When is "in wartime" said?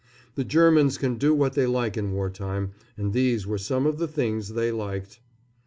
1.95-2.71